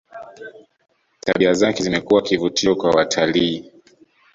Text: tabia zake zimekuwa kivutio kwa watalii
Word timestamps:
tabia 1.19 1.53
zake 1.53 1.83
zimekuwa 1.83 2.21
kivutio 2.21 2.75
kwa 2.75 2.91
watalii 2.91 3.71